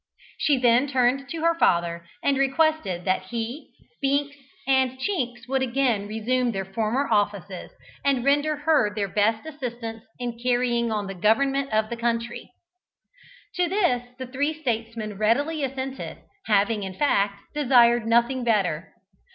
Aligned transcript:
She 0.39 0.57
then 0.57 0.87
turned 0.87 1.29
to 1.29 1.41
her 1.43 1.53
father 1.59 2.03
and 2.23 2.35
requested 2.35 3.05
that 3.05 3.25
he, 3.25 3.69
Binks, 4.01 4.35
and 4.67 4.97
Chinks 4.97 5.47
would 5.47 5.61
again 5.61 6.07
resume 6.07 6.53
their 6.53 6.65
former 6.65 7.07
offices, 7.07 7.69
and 8.03 8.25
render 8.25 8.55
her 8.55 8.91
their 8.91 9.07
best 9.07 9.45
assistance 9.45 10.03
in 10.17 10.39
carrying 10.39 10.91
on 10.91 11.05
the 11.05 11.13
government 11.13 11.71
of 11.71 11.91
the 11.91 11.97
country. 11.97 12.49
To 13.57 13.69
this 13.69 14.01
the 14.17 14.25
three 14.25 14.59
statesmen 14.59 15.19
readily 15.19 15.63
assented, 15.63 16.17
having, 16.47 16.81
in 16.81 16.95
fact, 16.95 17.43
desired 17.53 18.07
nothing 18.07 18.43
better. 18.43 18.95